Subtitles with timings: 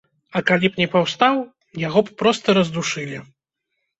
[0.37, 1.35] А калі б не паўстаў,
[1.87, 3.17] яго б проста раздушылі.